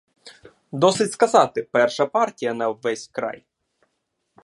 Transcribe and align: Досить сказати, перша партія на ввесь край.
Досить 0.71 1.11
сказати, 1.11 1.63
перша 1.63 2.05
партія 2.05 2.53
на 2.53 2.69
ввесь 2.69 3.07
край. 3.07 3.45